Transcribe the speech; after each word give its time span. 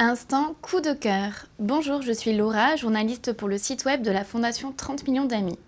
Instant 0.00 0.56
coup 0.60 0.80
de 0.80 0.92
cœur. 0.92 1.46
Bonjour, 1.60 2.02
je 2.02 2.10
suis 2.10 2.36
Laura, 2.36 2.74
journaliste 2.74 3.32
pour 3.32 3.46
le 3.46 3.58
site 3.58 3.84
web 3.84 4.02
de 4.02 4.10
la 4.10 4.24
Fondation 4.24 4.74
30 4.76 5.06
millions 5.06 5.24
d'amis. 5.24 5.58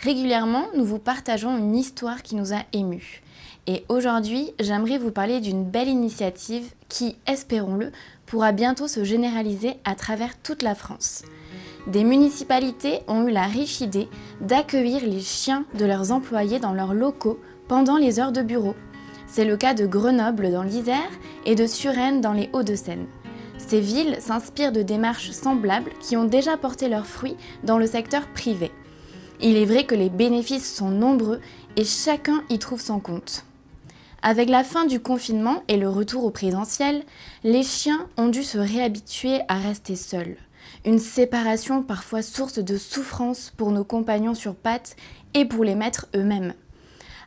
Régulièrement, 0.00 0.64
nous 0.74 0.84
vous 0.84 0.98
partageons 0.98 1.56
une 1.56 1.76
histoire 1.76 2.24
qui 2.24 2.34
nous 2.34 2.52
a 2.52 2.64
émus. 2.72 3.22
Et 3.68 3.84
aujourd'hui, 3.88 4.50
j'aimerais 4.58 4.98
vous 4.98 5.12
parler 5.12 5.38
d'une 5.38 5.64
belle 5.64 5.86
initiative 5.86 6.64
qui, 6.88 7.14
espérons-le, 7.28 7.92
pourra 8.26 8.50
bientôt 8.50 8.88
se 8.88 9.04
généraliser 9.04 9.74
à 9.84 9.94
travers 9.94 10.36
toute 10.42 10.62
la 10.62 10.74
France. 10.74 11.22
Des 11.86 12.02
municipalités 12.02 13.00
ont 13.06 13.28
eu 13.28 13.30
la 13.30 13.44
riche 13.44 13.80
idée 13.80 14.08
d'accueillir 14.40 15.04
les 15.04 15.20
chiens 15.20 15.64
de 15.78 15.84
leurs 15.84 16.10
employés 16.10 16.58
dans 16.58 16.72
leurs 16.72 16.94
locaux 16.94 17.38
pendant 17.68 17.98
les 17.98 18.18
heures 18.18 18.32
de 18.32 18.42
bureau. 18.42 18.74
C'est 19.28 19.44
le 19.44 19.56
cas 19.56 19.74
de 19.74 19.86
Grenoble 19.86 20.50
dans 20.50 20.64
l'Isère 20.64 21.10
et 21.46 21.54
de 21.54 21.68
Suresnes 21.68 22.20
dans 22.20 22.32
les 22.32 22.50
Hauts-de-Seine. 22.52 23.06
Ces 23.70 23.80
villes 23.80 24.16
s'inspirent 24.18 24.72
de 24.72 24.82
démarches 24.82 25.30
semblables 25.30 25.92
qui 26.00 26.16
ont 26.16 26.24
déjà 26.24 26.56
porté 26.56 26.88
leurs 26.88 27.06
fruits 27.06 27.36
dans 27.62 27.78
le 27.78 27.86
secteur 27.86 28.26
privé. 28.26 28.72
Il 29.40 29.56
est 29.56 29.64
vrai 29.64 29.84
que 29.84 29.94
les 29.94 30.10
bénéfices 30.10 30.74
sont 30.74 30.90
nombreux 30.90 31.40
et 31.76 31.84
chacun 31.84 32.42
y 32.48 32.58
trouve 32.58 32.80
son 32.80 32.98
compte. 32.98 33.44
Avec 34.22 34.50
la 34.50 34.64
fin 34.64 34.86
du 34.86 34.98
confinement 34.98 35.62
et 35.68 35.76
le 35.76 35.88
retour 35.88 36.24
au 36.24 36.32
présentiel, 36.32 37.04
les 37.44 37.62
chiens 37.62 38.08
ont 38.16 38.26
dû 38.26 38.42
se 38.42 38.58
réhabituer 38.58 39.38
à 39.46 39.54
rester 39.54 39.94
seuls. 39.94 40.36
Une 40.84 40.98
séparation 40.98 41.84
parfois 41.84 42.22
source 42.22 42.58
de 42.58 42.76
souffrance 42.76 43.52
pour 43.56 43.70
nos 43.70 43.84
compagnons 43.84 44.34
sur 44.34 44.56
pattes 44.56 44.96
et 45.32 45.44
pour 45.44 45.62
les 45.62 45.76
maîtres 45.76 46.08
eux-mêmes. 46.16 46.54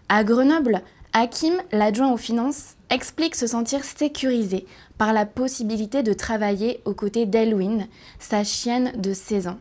À 0.10 0.26
Grenoble, 0.26 0.82
Hakim, 1.16 1.54
l'adjoint 1.72 2.12
aux 2.12 2.18
finances, 2.18 2.76
explique 2.90 3.36
se 3.36 3.46
sentir 3.46 3.84
sécurisé 3.84 4.66
par 4.98 5.14
la 5.14 5.28
possibilité 5.28 6.02
de 6.02 6.12
travailler 6.12 6.82
aux 6.86 6.96
côtés 6.96 7.28
d'Elwin, 7.28 7.86
sa 8.18 8.44
chienne 8.44 8.92
de 8.98 9.14
16 9.14 9.48
ans. 9.48 9.60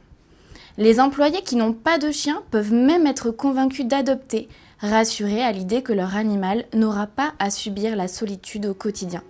Les 0.79 0.99
employés 0.99 1.43
qui 1.43 1.57
n'ont 1.57 1.75
pas 1.75 1.99
de 1.99 2.11
chien 2.11 2.43
peuvent 2.51 2.73
même 2.73 3.07
être 3.07 3.31
convaincus 3.31 3.85
d'adopter, 3.85 4.49
rassurés 4.81 5.43
à 5.43 5.53
l'idée 5.53 5.83
que 5.83 5.93
leur 5.93 6.17
animal 6.17 6.65
n'aura 6.73 7.07
pas 7.07 7.35
à 7.39 7.51
subir 7.51 7.97
la 7.97 8.09
solitude 8.09 8.65
au 8.65 8.73
quotidien. 8.73 9.23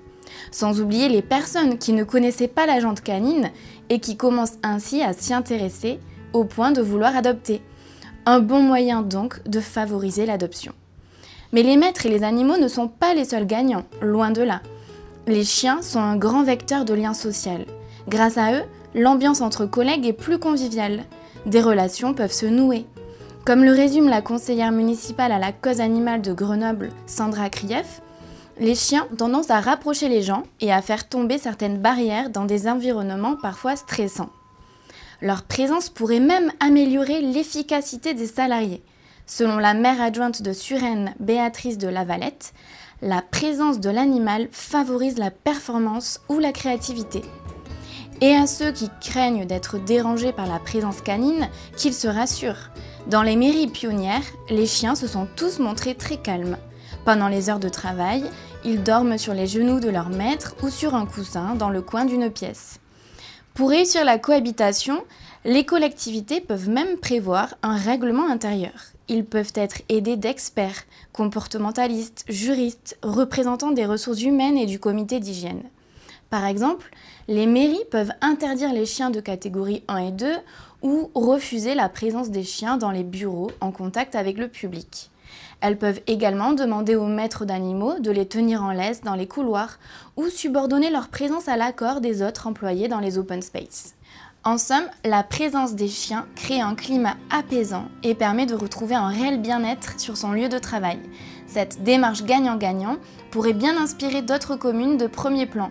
Sans 0.53 0.81
oublier 0.81 1.09
les 1.09 1.23
personnes 1.23 1.77
qui 1.77 1.93
ne 1.93 2.05
connaissaient 2.05 2.47
pas 2.47 2.67
la 2.67 2.79
jante 2.79 3.01
canine 3.01 3.51
et 3.91 3.99
qui 3.99 4.17
commencent 4.17 4.59
ainsi 4.63 5.03
à 5.03 5.13
s'y 5.13 5.35
intéresser 5.35 5.99
au 6.33 6.45
point 6.45 6.71
de 6.71 6.83
vouloir 6.83 7.17
adopter. 7.17 7.63
Un 8.27 8.39
bon 8.39 8.63
moyen 8.63 9.03
donc 9.03 9.43
de 9.49 9.59
favoriser 9.59 10.25
l'adoption. 10.25 10.73
Mais 11.53 11.63
les 11.63 11.77
maîtres 11.77 12.07
et 12.07 12.09
les 12.09 12.25
animaux 12.25 12.57
ne 12.57 12.69
sont 12.69 12.89
pas 12.89 13.15
les 13.15 13.27
seuls 13.27 13.47
gagnants, 13.47 13.85
loin 14.01 14.31
de 14.31 14.43
là. 14.43 14.63
Les 15.27 15.45
chiens 15.45 15.83
sont 15.83 16.01
un 16.01 16.17
grand 16.17 16.43
vecteur 16.43 16.85
de 16.85 16.95
lien 16.95 17.15
social. 17.15 17.67
Grâce 18.09 18.39
à 18.39 18.55
eux, 18.55 18.63
l'ambiance 18.95 19.41
entre 19.41 19.67
collègues 19.67 20.07
est 20.07 20.13
plus 20.15 20.39
conviviale. 20.39 21.05
Des 21.47 21.61
relations 21.61 22.15
peuvent 22.15 22.33
se 22.33 22.47
nouer. 22.47 22.87
Comme 23.45 23.65
le 23.65 23.73
résume 23.73 24.09
la 24.09 24.23
conseillère 24.23 24.73
municipale 24.73 25.33
à 25.33 25.39
la 25.39 25.53
cause 25.53 25.81
animale 25.81 26.23
de 26.23 26.33
Grenoble, 26.33 26.91
Sandra 27.07 27.51
Krief, 27.51 28.01
les 28.59 28.75
chiens 28.75 29.07
ont 29.13 29.17
tendance 29.17 29.51
à 29.51 29.61
rapprocher 29.61 30.09
les 30.09 30.23
gens 30.23 30.45
et 30.61 30.73
à 30.73 30.81
faire 30.81 31.09
tomber 31.09 31.39
certaines 31.39 31.79
barrières 31.79 32.31
dans 32.31 32.45
des 32.45 32.69
environnements 32.69 33.37
parfois 33.37 33.77
stressants. 33.77 34.31
Leur 35.21 35.43
présence 35.43 35.89
pourrait 35.89 36.21
même 36.21 36.51
améliorer 36.61 37.21
l'efficacité 37.21 38.15
des 38.15 38.27
salariés. 38.27 38.83
Selon 39.27 39.59
la 39.59 39.75
mère 39.75 40.01
adjointe 40.01 40.43
de 40.43 40.53
Suresnes, 40.53 41.15
Béatrice 41.21 41.79
de 41.79 41.89
Lavalette, 41.89 42.53
la 43.03 43.23
présence 43.23 43.81
de 43.81 43.91
l'animal 43.91 44.49
favorise 44.51 45.19
la 45.19 45.31
performance 45.31 46.21
ou 46.29 46.39
la 46.39 46.53
créativité. 46.53 47.23
Et 48.21 48.35
à 48.35 48.47
ceux 48.47 48.73
qui 48.73 48.89
craignent 49.01 49.47
d'être 49.47 49.79
dérangés 49.79 50.33
par 50.33 50.47
la 50.47 50.59
présence 50.59 51.01
canine, 51.01 51.49
qu'ils 51.77 51.95
se 51.95 52.09
rassurent. 52.09 52.71
Dans 53.09 53.23
les 53.23 53.37
mairies 53.37 53.67
pionnières, 53.67 54.23
les 54.49 54.67
chiens 54.67 54.95
se 54.95 55.09
sont 55.09 55.27
tous 55.37 55.59
montrés 55.59 55.97
très 55.97 56.17
calmes. 56.17 56.57
Pendant 57.05 57.27
les 57.27 57.51
heures 57.51 57.59
de 57.59 57.69
travail, 57.69 58.25
ils 58.65 58.83
dorment 58.83 59.19
sur 59.19 59.35
les 59.35 59.49
genoux 59.49 59.81
de 59.81 59.89
leur 59.89 60.09
maître 60.09 60.55
ou 60.63 60.69
sur 60.69 60.95
un 60.95 61.07
coussin 61.07 61.57
dans 61.57 61.71
le 61.71 61.83
coin 61.83 62.05
d'une 62.05 62.31
pièce. 62.31 62.79
Pour 63.55 63.71
réussir 63.71 64.05
la 64.05 64.19
cohabitation, 64.19 65.03
les 65.45 65.65
collectivités 65.65 66.41
peuvent 66.41 66.69
même 66.69 66.99
prévoir 66.99 67.55
un 67.63 67.77
règlement 67.77 68.31
intérieur. 68.31 68.92
Ils 69.13 69.27
peuvent 69.27 69.53
être 69.57 69.83
aidés 69.91 70.17
d'experts, 70.17 70.85
comportementalistes, 71.13 72.25
juristes, 72.31 72.97
représentants 73.03 73.73
des 73.73 73.85
ressources 73.85 74.23
humaines 74.23 74.57
et 74.57 74.65
du 74.65 74.79
comité 74.79 75.21
d'hygiène. 75.21 75.65
Par 76.31 76.47
exemple, 76.47 76.91
les 77.29 77.45
mairies 77.45 77.85
peuvent 77.91 78.15
interdire 78.23 78.73
les 78.73 78.87
chiens 78.87 79.11
de 79.11 79.21
catégorie 79.21 79.83
1 79.87 79.99
et 79.99 80.13
2 80.13 80.33
ou 80.81 81.11
refuser 81.15 81.75
la 81.75 81.91
présence 81.91 82.31
des 82.31 82.43
chiens 82.43 82.79
dans 82.79 82.91
les 82.91 83.03
bureaux 83.05 83.51
en 83.61 83.71
contact 83.71 84.15
avec 84.15 84.39
le 84.39 84.49
public. 84.49 85.11
Elles 85.61 85.77
peuvent 85.77 86.01
également 86.07 86.55
demander 86.55 86.97
aux 86.97 87.07
maîtres 87.07 87.45
d'animaux 87.45 87.99
de 87.99 88.11
les 88.11 88.27
tenir 88.27 88.63
en 88.63 88.73
laisse 88.73 89.03
dans 89.03 89.15
les 89.15 89.29
couloirs 89.29 89.79
ou 90.17 90.29
subordonner 90.29 90.89
leur 90.89 91.09
présence 91.09 91.49
à 91.49 91.59
l'accord 91.59 92.01
des 92.01 92.23
autres 92.23 92.47
employés 92.47 92.89
dans 92.89 93.01
les 93.01 93.19
open 93.19 93.43
space. 93.43 93.95
En 94.45 94.59
somme, 94.59 94.89
la 95.05 95.23
présence 95.23 95.75
des 95.75 95.87
chiens 95.87 96.27
crée 96.35 96.61
un 96.61 96.75
climat 96.75 97.17
apaisant 97.31 97.85
et 98.03 98.17
permet 98.17 98.45
de 98.45 98.57
retrouver 98.57 98.97
un 98.97 99.07
réel 99.07 99.41
bien-être 99.41 100.01
sur 100.01 100.17
son 100.17 100.33
lieu 100.33 100.49
de 100.49 100.59
travail. 100.59 100.99
Cette 101.47 101.85
démarche 101.85 102.25
gagnant-gagnant 102.25 102.97
pourrait 103.31 103.53
bien 103.53 103.81
inspirer 103.81 104.21
d'autres 104.21 104.57
communes 104.57 104.97
de 104.97 105.07
premier 105.07 105.47
plan. 105.47 105.71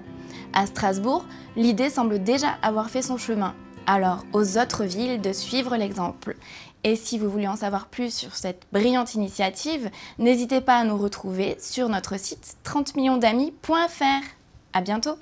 À 0.53 0.65
Strasbourg, 0.67 1.25
l'idée 1.57 1.89
semble 1.89 2.23
déjà 2.23 2.51
avoir 2.61 2.89
fait 2.89 3.01
son 3.01 3.17
chemin. 3.17 3.55
Alors 3.87 4.23
aux 4.31 4.57
autres 4.57 4.85
villes 4.85 5.19
de 5.19 5.33
suivre 5.33 5.75
l'exemple. 5.75 6.37
Et 6.85 6.95
si 6.95 7.19
vous 7.19 7.29
voulez 7.29 7.49
en 7.49 7.57
savoir 7.57 7.87
plus 7.87 8.13
sur 8.13 8.35
cette 8.35 8.63
brillante 8.71 9.15
initiative, 9.15 9.89
n'hésitez 10.17 10.61
pas 10.61 10.77
à 10.77 10.85
nous 10.85 10.97
retrouver 10.97 11.57
sur 11.59 11.89
notre 11.89 12.17
site 12.17 12.55
30millionsdamis.fr. 12.63 14.23
À 14.71 14.81
bientôt! 14.81 15.17